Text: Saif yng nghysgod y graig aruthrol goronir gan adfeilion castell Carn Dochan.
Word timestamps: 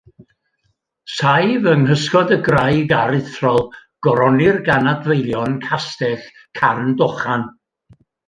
Saif 1.15 1.67
yng 1.71 1.83
nghysgod 1.89 2.33
y 2.37 2.37
graig 2.47 2.93
aruthrol 3.01 3.61
goronir 4.07 4.59
gan 4.69 4.91
adfeilion 4.93 5.55
castell 5.67 6.27
Carn 6.61 6.91
Dochan. 7.03 7.47